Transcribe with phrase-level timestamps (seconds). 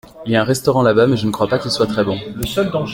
[0.25, 2.17] Il y a un restaurant là-bas, mais je ne crois pas qu’il soit très bon.